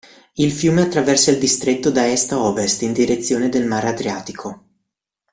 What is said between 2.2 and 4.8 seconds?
a ovest in direzione del mare Adriatico.